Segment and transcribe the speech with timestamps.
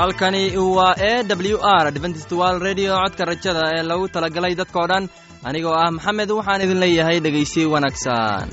[0.00, 0.42] halkani
[0.76, 1.12] waa e
[1.52, 5.04] w r adventist wal redio codka rajada ee lagu talagalay dadkao dhan.
[5.48, 8.46] Anigoo ah maxamed waxaan idin leeyahay dhegaysi wanaagsan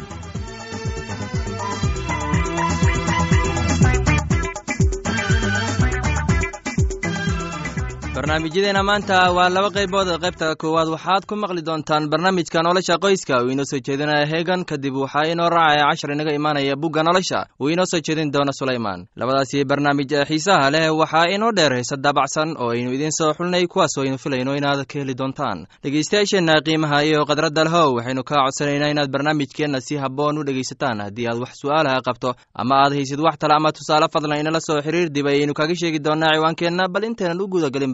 [8.38, 10.88] barnaamijyadeena maanta waa laba qaybood qaybta koowaad.
[10.94, 13.42] Waxaad ku maqli doontaan barnaamijka nolosha qoyska.
[13.44, 17.48] Uu inoo soo jeedinaya heegan kadib waxaa inoo raacaya cashar inaga imaanaya bugga nolosha.
[17.60, 19.08] Uu inoo soo jeedin doono sulaymaan.
[19.16, 23.66] Labadaasi barnaamij ee xiisaha leh waxaa inoo dheer heese daabacsan oo aynu idiin soo xulnay
[23.68, 25.66] kuwaasoo aynu filayno inaad ka heli doontaan.
[25.84, 31.02] Dhegeystayaasheenna qiimaha iyo khadradda lehow waxaynu kaa codsanaynaa inaad barnaamijkeenna si habboon u dhegaysataan.
[31.02, 34.82] Haddii aad wax su'aalaha qabto ama aad haysid wax tale ama tusaale fadlan inala soo
[34.82, 36.88] xiriir dib ayaynu kaga sheegi doonaa ciwaankeenna.
[36.94, 37.94] Bal intaynan u gudagelin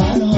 [0.00, 0.29] Claro.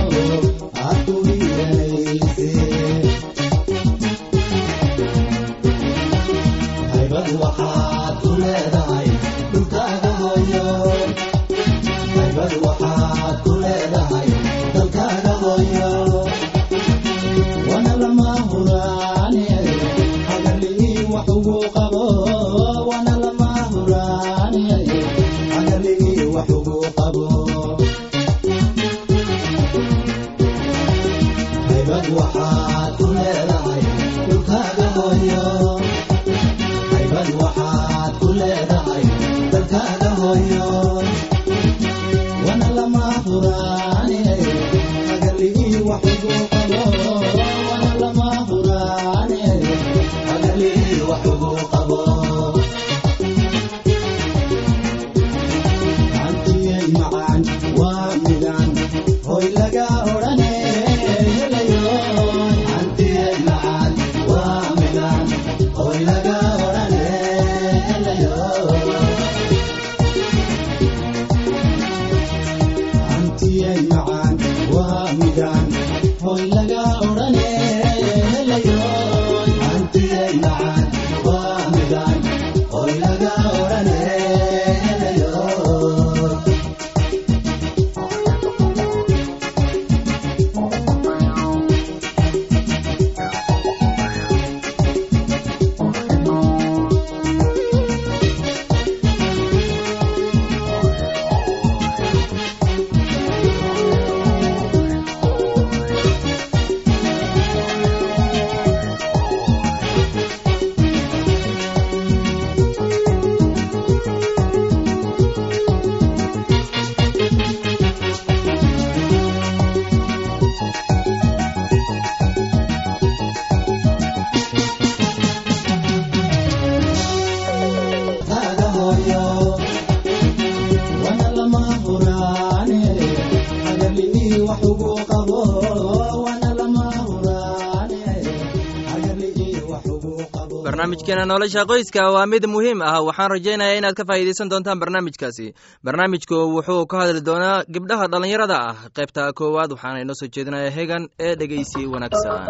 [141.13, 143.01] Barnaamijkeena nolosha qoyska waa mid muhiim ah.
[143.05, 145.55] Waxaan rajaynayaa inaad ka faa'iidaysan doontaan barnaamijkaasi.
[145.85, 148.77] Barnaamijku wuxuu ka hadli doonaa gabdhaha dhallinyarada ah.
[148.97, 152.41] Qaybta koowaad waxaana inoo soo jeedinaya hegan ee dhegeysi wanaagsan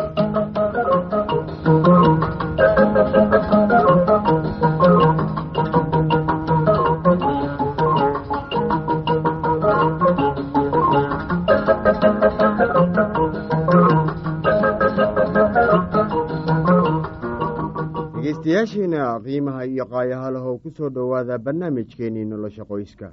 [18.52, 23.12] dhegeystayaasheena qiimaha iyo qaayaha lahow ku soo dhowaada barnaamijkeennii nolosha qoyska.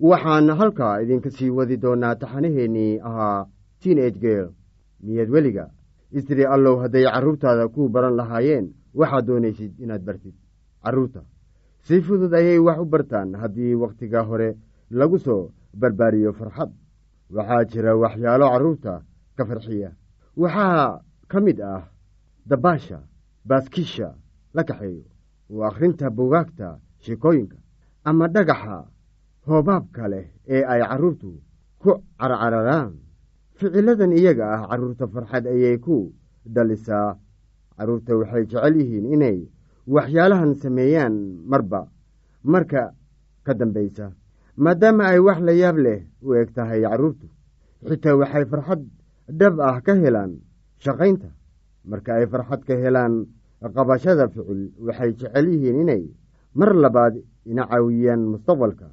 [0.00, 3.46] Waxaan halkaa idinka sii wadi doonaa taxanaheennii ahaa
[3.80, 4.48] tiin age geel
[5.02, 5.70] miyaad weliga.
[6.12, 10.34] Istiri allow hadday carruurtaada ku baran lahaayeen waxaad doonaysid inaad bartid.
[10.84, 11.22] Carruurta
[11.82, 14.56] si fudud ayay wax u bartaan haddii wakhtiga hore
[14.90, 15.50] lagu soo
[15.80, 16.70] barbaariyo farxad.
[17.30, 19.02] Waxaa jira waxyaalo carruurta
[19.36, 19.90] ka farxiya.
[20.36, 21.82] Waxaa ka mid ah
[22.46, 22.98] dabaasha
[23.48, 24.14] baaskisha
[24.54, 25.04] la kaxeeyo.
[25.50, 27.56] Waa akhrinta bugaagta sheekooyinka
[28.04, 28.76] ama dhagaxa
[29.46, 31.30] hoobaabka leh ee ay carruurtu
[31.82, 32.92] ku carcararaan.
[33.58, 35.96] Ficiladan iyaga ah carruurta farxad ayay ku
[36.54, 37.16] dhalisaa
[37.76, 39.38] carruurta waxay jecel yihiin inay
[39.94, 41.14] waxyaalahan sameeyaan
[41.50, 41.82] marba
[42.52, 42.82] marka
[43.44, 44.06] ka dambaysa
[44.56, 47.26] maadaama ay wax la yaab leh u eg tahay carruurtu.
[47.88, 48.82] Xitaa waxay farxad
[49.38, 50.32] dhab ah ka helaan
[50.84, 51.28] shaqaynta.
[51.90, 53.26] Marka ay farxad ka helaan
[53.74, 56.04] qabashada ficil waxay jecel yihiin inay
[56.54, 57.14] mar labaad
[57.46, 58.88] ina caawiyaan mustaqbalka.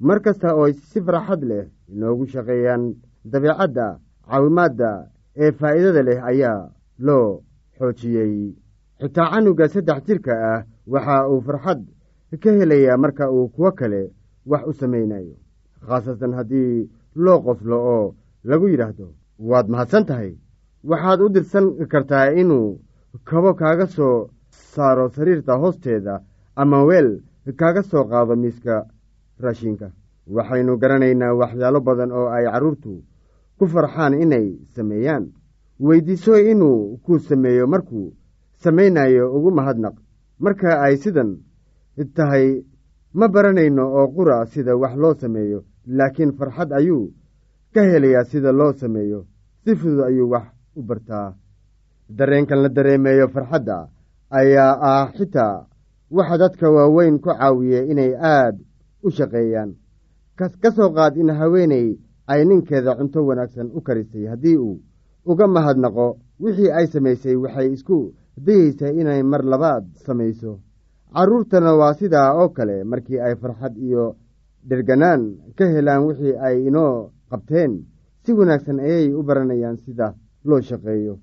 [0.00, 3.86] Mar kasta oo si farxad leh inoogu shaqeeyaan dabeecadda
[4.28, 4.90] caawimaadda
[5.36, 6.70] ee faa'iidada leh ayaa
[7.06, 7.42] loo
[7.78, 8.54] xoojiyey.
[9.00, 11.80] Xitaa canuga saddex jirka ah waxa uu farxad
[12.42, 14.02] ka helayaa marka uu kuwo kale
[14.50, 15.34] wax u samaynayo
[15.86, 16.88] khaasatan haddii
[17.24, 18.14] loo qoslo oo
[18.44, 19.06] lagu yidhaahdo
[19.38, 20.32] waad mahadsan tahay.
[20.90, 22.80] Waxaad u dirsan kartaa inuu
[23.24, 26.20] kabo kaaga soo saaro sariirta hoosteeda
[26.56, 27.20] ama weel
[27.56, 28.86] kaaga soo qaado miiska
[29.40, 29.90] raashinka.
[30.26, 33.02] Waxaynu garanaynaa waxyaalo badan oo ay carruurtu
[33.58, 35.24] ku farxaan inay sameeyaan.
[35.80, 38.12] Weydiiso inuu ku sameeyo markuu
[38.62, 39.94] samaynayo ugu mahadnaq.
[40.38, 41.30] Marka ay sidan
[42.14, 42.64] tahay
[43.14, 47.12] ma baranayno oo qura sida wax loo sameeyo laakiin farxad ayuu
[47.74, 49.26] ka helayaa sida loo sameeyo.
[49.64, 51.34] Si fudud ayuu wax u bartaa
[52.18, 53.78] dareenkan la dareemeeyo farxadda
[54.30, 55.66] ayaa ah xitaa
[56.16, 58.56] waxa dadka waaweyn ku caawiya inay aad
[59.06, 59.70] u shaqeeyaan.
[60.36, 61.88] Ka soo qaad in haweeney
[62.30, 64.80] ay ninkeeda cunto wanaagsan u karisay haddii uu
[65.30, 66.06] uga mahadnaqo
[66.42, 67.98] wixii ay samaysay waxay isku
[68.44, 70.52] dayeysaa inay mar labaad samayso.
[71.14, 74.04] Carruurtana waa sidaa oo kale markii ay farxad iyo
[74.68, 75.22] dherganaan
[75.56, 77.72] ka helaan wixii ay inoo qabteen.
[78.24, 80.14] Si wanaagsan ayay u baranayaan sida
[80.48, 81.14] loo shaqeeyo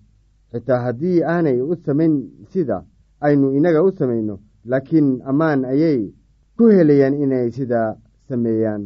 [0.51, 2.13] xitaa haddii aanay u samayn
[2.51, 2.83] sida
[3.21, 4.35] aynu inaga u samayno
[4.65, 5.99] laakiin ammaan ayay
[6.57, 7.95] ku helayaan inay sidaa
[8.29, 8.83] sameeyaan.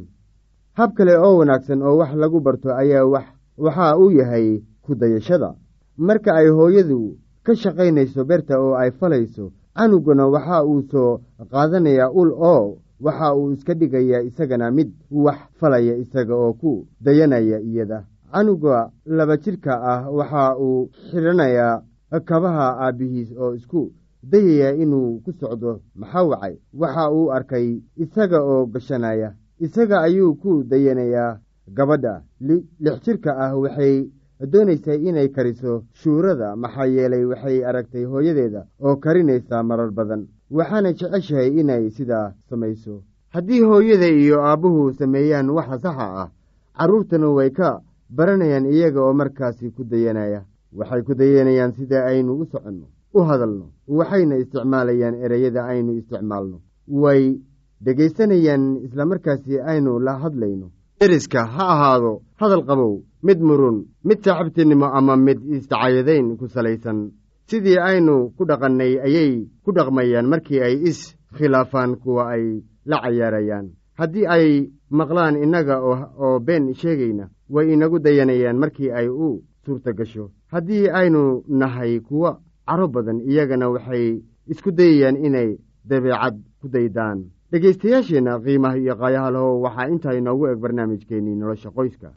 [0.77, 3.25] Hab kale oo wanaagsan oo wax lagu barto ayaa wax
[3.57, 4.47] waxa uu yahay
[4.81, 5.49] ku dayashada
[5.97, 11.21] marka ay hooyadu ka shaqaynayso beerta oo ay falayso canuguna waxa uu soo
[11.51, 16.71] qaadanayaa ul oo waxa uu iska dhigayaa isagana mid wax falaya isaga oo ku
[17.05, 17.99] dayanaya iyada
[18.33, 21.81] canuga laba jidhka ah waxa uu xidhanayaa
[22.29, 23.91] kabaha aabbihiis oo isku
[24.23, 25.81] dayaya inuu ku socdo.
[25.95, 26.55] Maxaa wacay?
[26.73, 29.29] Waxa uu arkay isaga oo gashanaya.
[29.59, 31.39] Isaga ayuu ku dayanayaa
[31.77, 32.21] gabadha.
[32.39, 34.09] Lix jidhka ah waxay
[34.51, 36.55] doonaysaa inay kariso shuurada.
[36.55, 40.27] Maxaa yeelay waxay aragtay hooyadeeda oo karinaysaa marar badan.
[40.51, 43.01] Waxaana jeceshahay inay sidaa samayso.
[43.33, 46.29] Haddii hooyada iyo aabbuhu sameeyaan waxa saxa ah
[46.77, 50.43] carruurtana way ka baranayaan iyaga oo markaasi ku dayanaya.
[50.73, 56.57] Waxay ku dayanayaan sida aynu u soconno u hadalno waxayna isticmaalayaan ereyada aynu isticmaalno.
[56.87, 57.39] Way
[57.85, 60.71] dhegaysanayaan islamarkaasi aynu la hadlayno.
[60.99, 62.93] Deriska ha ahaado hadal qabow
[63.23, 67.11] mid murun mid saaxiibtinimo ama mid isdacayadayn ku salaysan.
[67.49, 69.31] Sidii aynu ku dhaqannay ayay
[69.63, 70.99] ku dhaqmayaan markii ay is
[71.37, 73.67] khilaafaan kuwa ay la cayaarayaan.
[73.99, 74.47] Haddii ay
[74.89, 80.25] maqlaan innaga oo been sheegayna way inagu dayanayaan markii ay u suurta gasho.
[80.51, 82.29] Haddii aynu nahay kuwo
[82.67, 84.05] caro badan iyagana waxay
[84.51, 85.49] isku dayayaan inay
[85.89, 87.19] dabeecad ku daydaan.
[87.51, 92.09] Dhegaystayaasheenna qiimaha iyo qaayaha lahow waxaa intaa inoogu eg barnaamijkeennii nolosha qoyska.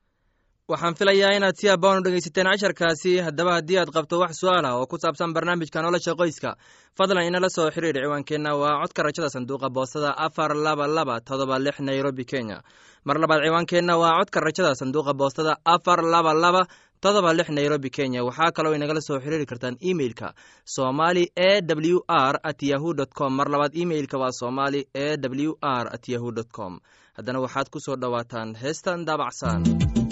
[0.72, 3.12] Waxaan filayaa inaad si abaan u dhegaysateen casharkaasi.
[3.26, 6.56] Haddaba haddii aad qabto wax su'aal ah oo ku saabsan barnaamijka nolosha qoyska
[6.98, 8.50] fadlan inala soo xiriir ciwaankeenna.
[8.58, 12.58] Waa codka rajada sanduuqa boostada afar laba laba todoba lix nairobi kenya
[13.06, 16.62] mar labaad ciwaankeenna waa codka rajada sanduuqa boostada afar laba laba
[17.02, 18.24] todoba lix nairobi kenya.
[18.28, 20.28] Waxaa kaloo inagala soo xiriiri kartaan emeilka
[20.76, 21.50] somali e
[21.94, 23.30] w r at yahu dt com.
[23.38, 26.80] Mar labaad emeilka waa somali e w r at yahu dt com.
[27.16, 30.05] Haddana waxaad ku soo dhowaataan heestan daabacsan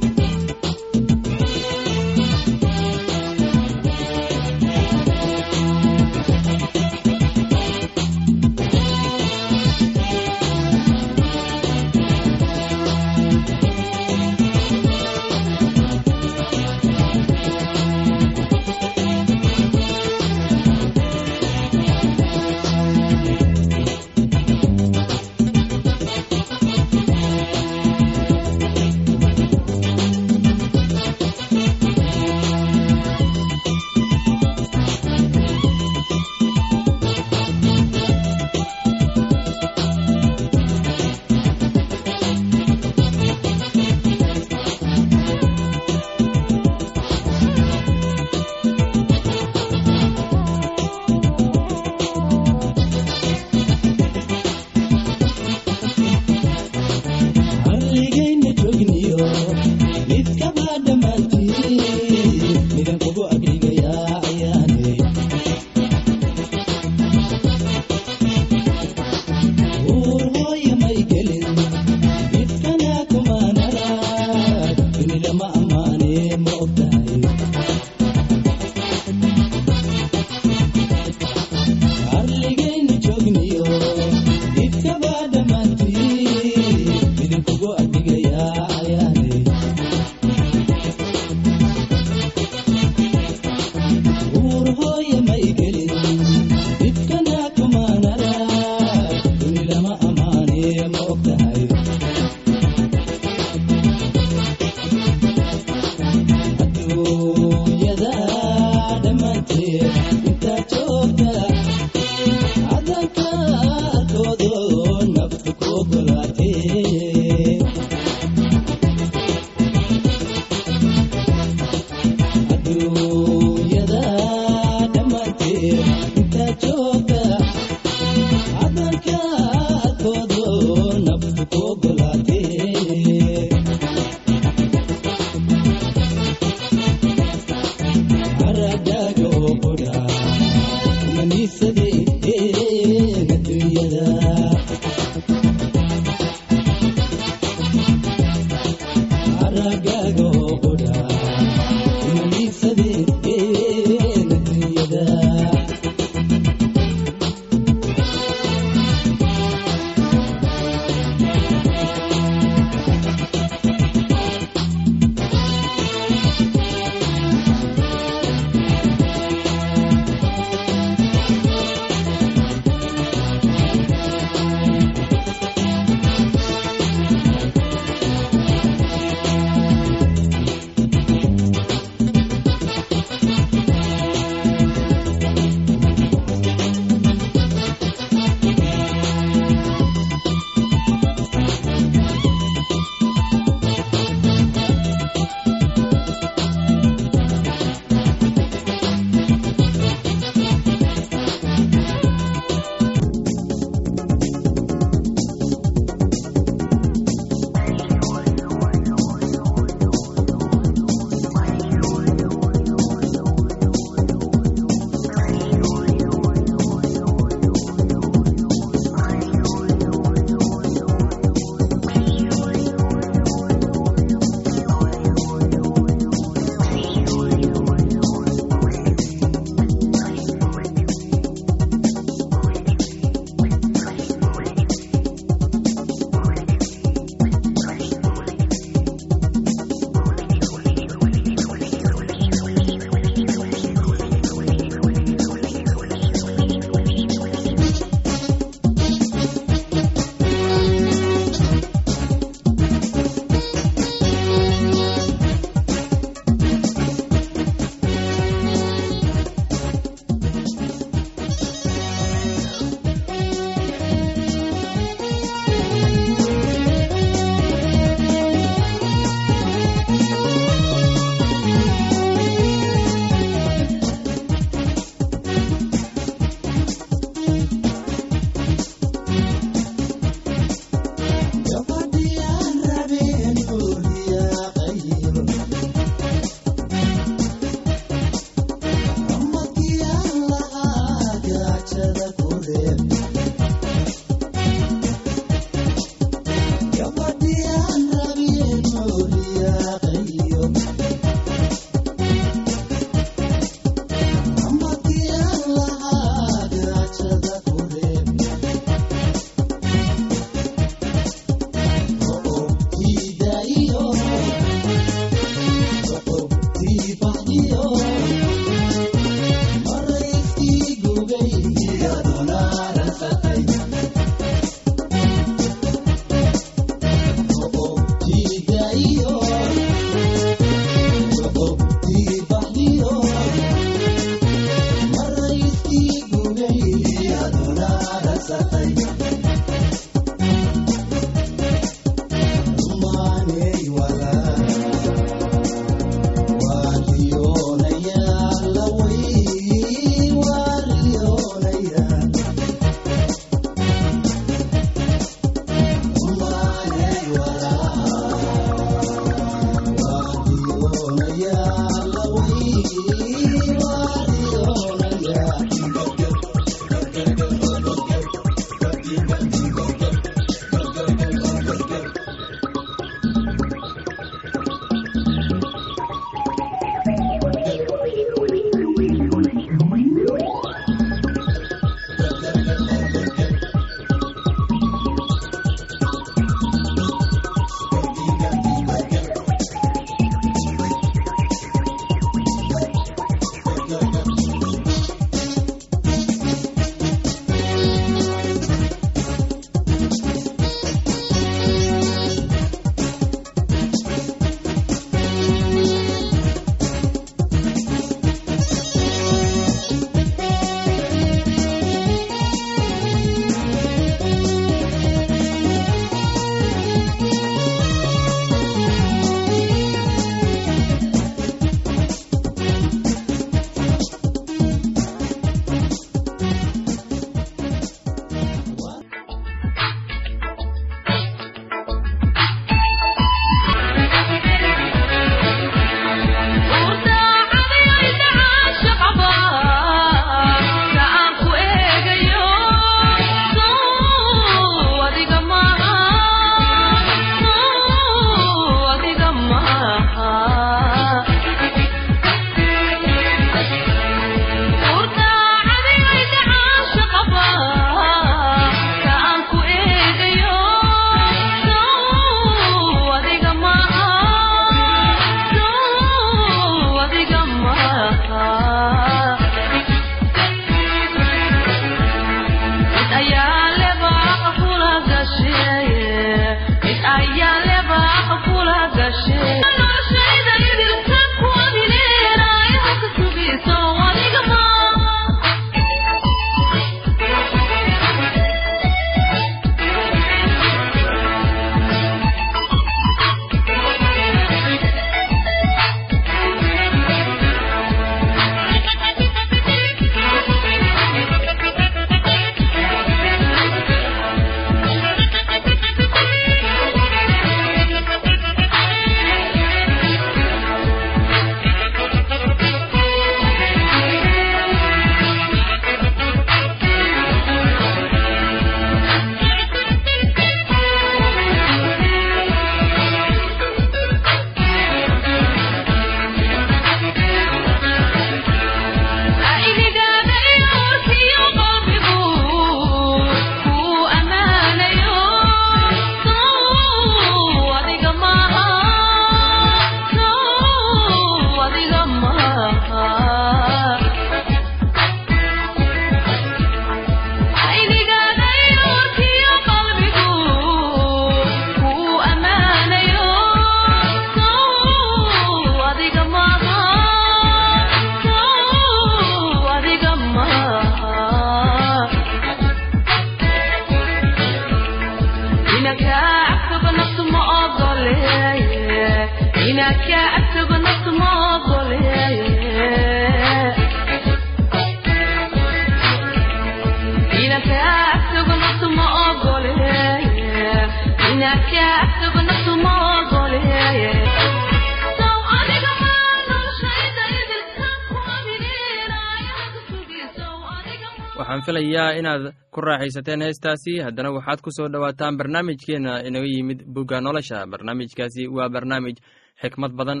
[591.18, 593.72] waxaan filayaa inaad ku raaxaysateen heestaasi.
[593.86, 597.46] Haddana waxaad ku soo dhowaataan barnaamijkeenna inaga yimid bugga nolosha.
[597.52, 598.96] Barnaamijkaasi waa barnaamij
[599.42, 600.00] xikmad badan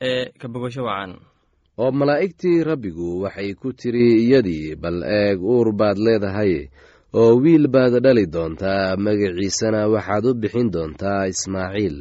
[0.00, 1.12] ee ka bogasho wacan.
[1.78, 6.68] Oo malaa'igtii rabbigu waxay ku tiri iyadii bal eeg uur baad leedahay
[7.18, 11.96] oo wiil baad dhali doontaa magaciisana waxaad u bixin doontaa ismaaciil.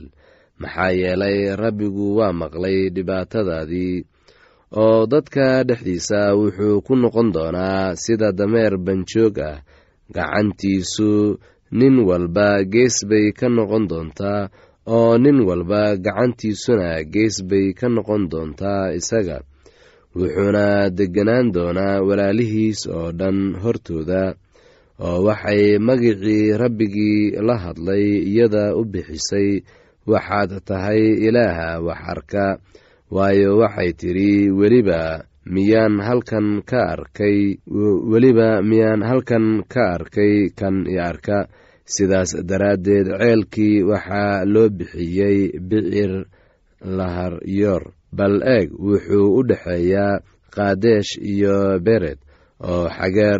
[0.61, 3.97] Maxaa yeelay rabbigu waa maqlay dhibaatadaadii
[4.83, 9.57] oo dadka dhexdiisa wuxuu ku noqon doonaa sida dameer banjoog ah.
[10.15, 11.11] Gacantiisu
[11.79, 14.41] nin walba gees bay ka noqon doontaa
[14.95, 19.37] oo nin walba gacantiisuna gees bay ka noqon doontaa isaga.
[20.17, 20.65] Wuxuuna
[20.97, 24.21] degganaan doonaa walaalihiis oo dhan hortooda
[24.99, 29.49] oo waxay magicii rabbigii la hadlay iyada u bixisay
[30.11, 32.45] waxaad tahay ilaaha wax arka
[33.15, 37.57] waayo waxay tidhi weliba miyaan halkan ka arkay
[38.11, 41.47] weliba miyaan halkan ka arkay kan i arka.
[41.89, 46.11] Sidaas daraaddeed ceelkii waxaa loo bixiyey bicir
[46.97, 47.83] laharyoor
[48.17, 50.21] bal eeg wuxuu u dhexeeyaa
[50.55, 52.19] kaadesh iyo bered
[52.61, 53.39] oo xageer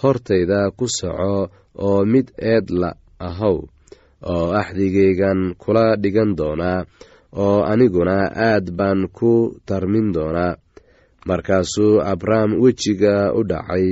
[0.00, 1.34] hortayda ku soco
[1.86, 2.90] oo mid eedla
[3.28, 3.58] ahow
[4.32, 6.80] oo axdigaygan kula dhigan doonaa
[7.42, 8.16] oo aniguna
[8.48, 9.32] aad baan ku
[9.68, 10.54] tarmin doonaa
[11.28, 13.86] markaasuu abraham wejiga u dhacay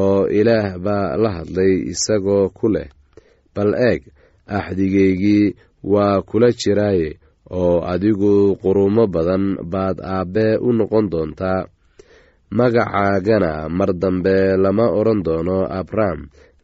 [0.00, 2.88] oo ilaah baa la hadlay isagoo ku leh
[3.54, 4.00] bal eeg
[4.56, 5.54] axdigaygii
[5.92, 7.08] waa kula jiraaye
[7.60, 11.60] oo adigu qurumo badan baad aabbe u noqon doontaa
[12.58, 16.20] magacaagana mar dambe lama odhan doono abraham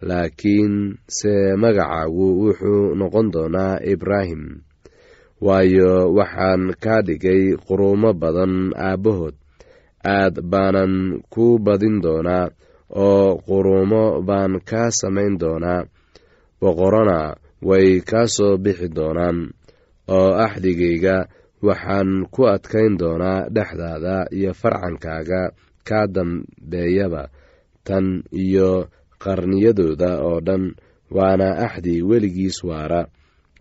[0.09, 0.75] laakiin
[1.17, 4.43] se magacaagu wuxuu noqon doonaa ibraahim.
[5.47, 9.35] Waayo waxaan kaa dhigay quruumo badan aabbahood.
[10.05, 12.47] Aad baanan ku badin doonaa
[12.91, 15.87] oo quruumo baan kaa samayn doonaa.
[16.61, 17.21] Boqorona
[17.69, 19.39] way kaa soo bixi doonaan
[20.17, 21.17] oo axdigayga
[21.67, 25.43] waxaan ku adkayn doonaa dhexdaada iyo farcankaaga
[25.89, 27.23] kaa dambeeyaba
[27.87, 28.07] tan
[28.45, 28.71] iyo
[29.23, 30.65] qarniyadooda oo dhan
[31.17, 33.03] waana axdi weligiis waara.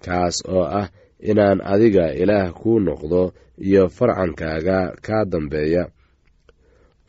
[0.05, 0.87] Kaas oo ah
[1.29, 3.21] inaan adiga ilaah kuu noqdo
[3.67, 5.83] iyo farcankaaga kaa dambeeya.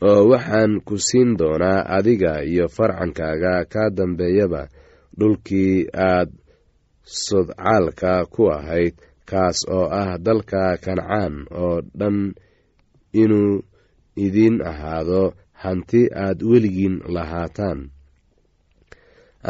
[0.07, 4.61] Oo waxaan ku siin doonaa adiga iyo farcankaaga kaa dambeeyaba
[5.19, 5.75] dhulkii
[6.07, 6.29] aad
[7.25, 8.95] sodcaalka ku ahayd
[9.29, 12.17] kaas oo ah dalka kancaan oo dhan
[13.21, 13.61] inuu
[14.25, 15.21] idiin ahaado
[15.63, 17.79] hanti aad weligiin lahaataan.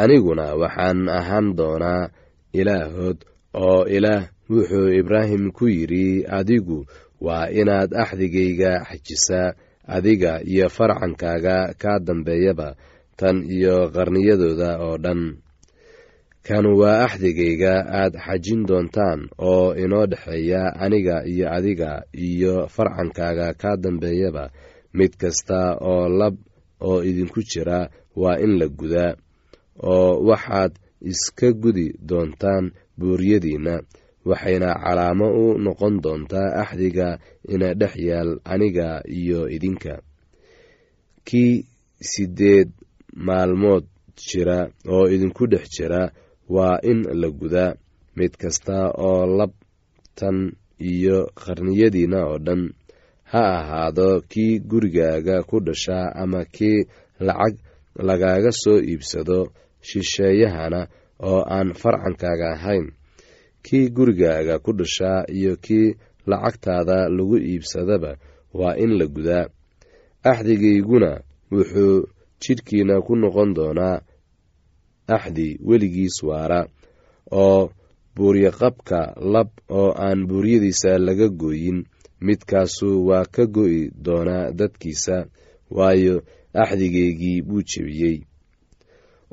[0.02, 2.10] Aniguna waxaan ahaan doonaa
[2.60, 3.18] ilaahood
[3.64, 6.78] oo ilaah wuxuu ibraahim ku yidhi adigu
[7.26, 9.54] waa inaad axdigayga xajisaa
[9.96, 12.68] adiga iyo farcankaaga kaa dambeeyaba
[13.18, 15.20] tan iyo qarniyadooda oo dhan
[16.50, 21.90] kan waa axdigayga aad xajin doontaan oo inoo dhexeeya aniga iyo adiga
[22.28, 24.44] iyo farcankaaga kaa dambeeyaba.
[24.98, 25.58] Mid kasta
[25.90, 26.34] oo lab
[26.88, 27.78] oo idinku jira
[28.20, 29.12] waa in la gudaa
[29.92, 30.72] oo waxaad
[31.10, 32.64] iska gudi doontaan
[32.98, 33.74] buuryadiinna.
[34.28, 37.08] Waxayna calaamo u noqon doontaa axdiga
[37.52, 39.94] ina dhex yaal aniga iyo idinka.
[41.26, 41.54] Kii
[42.10, 42.68] siddeed
[43.26, 43.84] maalmood
[44.26, 44.58] jira
[44.94, 46.02] oo idinku dhex jira
[46.54, 47.72] waa in la gudaa
[48.18, 48.76] mid kasta
[49.08, 50.38] oo labtan
[50.90, 52.62] iyo qarniyadiinna oo dhan.
[53.32, 56.78] Ha ahaado kii gurigaaga ku dhashaa ama kii
[57.26, 57.54] lacag
[58.08, 59.38] lagaaga soo iibsado
[59.88, 60.80] shisheeyahana
[61.28, 62.86] oo aan farcankaaga ahayn.
[63.64, 65.88] Kii gurigaaga ku dhashaa iyo kii
[66.30, 68.12] lacagtaada lagu iibsadaba
[68.58, 69.46] waa in la gudaa.
[70.30, 71.10] Axdigayguna
[71.52, 71.96] wuxuu
[72.42, 74.02] jidhkiina ku noqon doonaa
[75.16, 76.60] axdi weligiis waara
[77.42, 77.70] oo
[78.16, 79.00] buuryaqabka
[79.32, 79.48] lab
[79.80, 81.78] oo aan buuryadiisa laga gooyin
[82.26, 85.16] midkaasu waa ka go'i doonaa dadkiisa
[85.76, 86.16] waayo
[86.62, 88.16] axdigeygii buu jebiyey.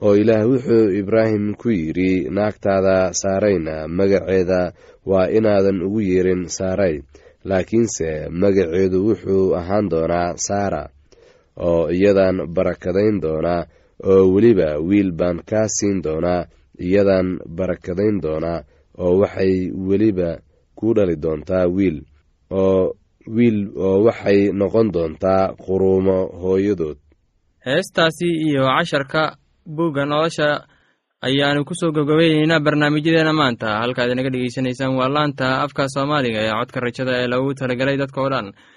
[0.01, 4.61] Oo ilaah wuxuu ibraahim ku yidhi naagtaada saarayna magaceeda
[5.09, 7.01] waa inaadan ugu yeerin saaray
[7.49, 10.83] laakiinse magaceedu wuxuu ahaan doonaa saara
[11.57, 13.65] oo iyadan barakadayn doonaa
[14.11, 16.45] oo weliba wiil baan kaa siin doonaa
[16.87, 18.59] iyadan barakadayn doonaa
[19.03, 19.53] oo waxay
[19.89, 20.29] weliba
[20.77, 21.97] ku dhali doontaa wiil
[22.51, 22.93] oo
[23.35, 26.97] wiil oo waxay noqon doontaa quruumo hooyadood.
[27.65, 29.35] Heestaasi iyo casharka
[29.75, 30.49] buugga nolosha
[31.27, 33.67] ayaanu ku soo gabgabayneynaa barnaamijyadeena maanta.
[33.81, 38.29] Halkaad inaga dhegeysanaysaan waa laanta afka soomaaliga ee codka rajada ee lagu talagalay dadka oo
[38.33, 38.47] dhan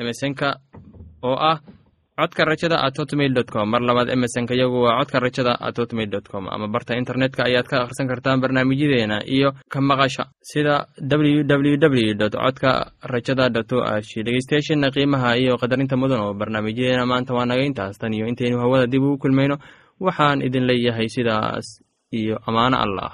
[0.00, 0.48] emesonka
[1.22, 1.58] oo ah
[2.22, 3.66] codka rajada at hotmail dot com.
[3.70, 6.44] Mar labaad emesonka yagu waa codka rajada at hotmail dot com.
[6.54, 12.14] Ama barta internetka ayaad ka akhrisan kartaan barnaamijyadeena iyo ka maqasha sida w w w
[12.14, 17.34] dot codka rajada dot o r g dhegeystayaasheena qiimaha iyo qadarinta mudan oo barnaamijyadeena maanta
[17.34, 17.98] waa naga intaas.
[17.98, 19.56] Tan iyo intaynu hawada dib ugu kulmayno
[20.00, 21.66] waxaan idin leeyahay sidaas
[22.12, 23.10] iyo ammaano allah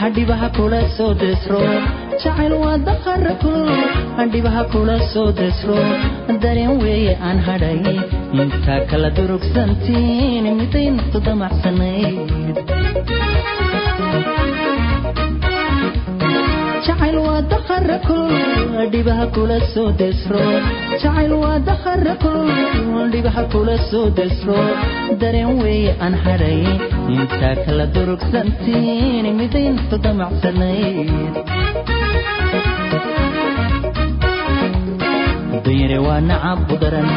[0.00, 1.60] hadhibaha kula soo desro
[2.22, 3.66] jacayl waa daqara kul
[4.18, 5.78] hadhibaha kula soo desro
[6.42, 7.78] dareen weeye aan hadhay
[8.42, 12.28] intaa kala durugsantiin miday naftu damacsanayd
[16.86, 18.32] jacayl waa daqara kul
[18.94, 20.42] dhibaha kula soo desro
[21.02, 22.40] jacayl waa daqara kul
[23.14, 24.58] dhibaha kula soo desro
[25.22, 26.60] dareen weeye aan hadhay
[27.10, 31.10] intaa kala durugsantiin miday naftu damacsanayd
[35.64, 37.08] dayre waa nacab u daran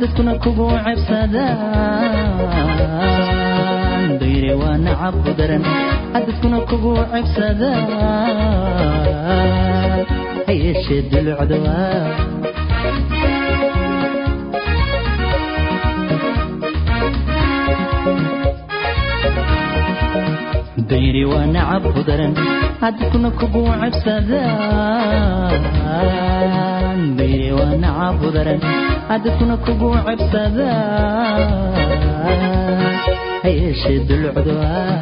[0.00, 2.12] dadkuna kugu cebsadaan.
[4.22, 5.62] Dayre waa nacab u daran
[6.14, 7.82] dadkuna kugu cebsadaan.
[10.46, 11.00] Ha yeeshee
[20.92, 22.32] waa dayri waa nacab u daran
[22.82, 25.60] dadkuna kugu cebsadaan
[27.18, 28.60] dayri waa nacab u daran
[29.24, 31.42] dadkuna kugu cebsadaan
[33.42, 34.96] ha yeeshee dulucda waa